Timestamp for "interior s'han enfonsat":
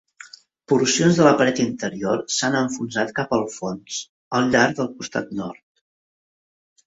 1.63-3.13